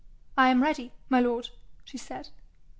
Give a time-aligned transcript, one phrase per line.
[0.35, 1.49] 'I am ready, my lord,'
[1.85, 2.29] she said.